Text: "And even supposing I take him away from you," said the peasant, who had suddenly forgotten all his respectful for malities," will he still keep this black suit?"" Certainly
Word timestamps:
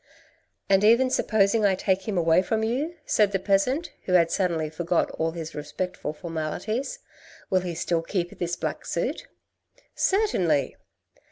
"And 0.71 0.83
even 0.83 1.11
supposing 1.11 1.63
I 1.63 1.75
take 1.75 2.07
him 2.07 2.17
away 2.17 2.41
from 2.41 2.63
you," 2.63 2.95
said 3.05 3.31
the 3.33 3.37
peasant, 3.37 3.91
who 4.05 4.13
had 4.13 4.31
suddenly 4.31 4.67
forgotten 4.71 5.13
all 5.19 5.29
his 5.33 5.53
respectful 5.53 6.11
for 6.11 6.31
malities," 6.31 6.97
will 7.51 7.61
he 7.61 7.75
still 7.75 8.01
keep 8.01 8.39
this 8.39 8.55
black 8.55 8.83
suit?"" 8.87 9.27
Certainly 9.93 10.75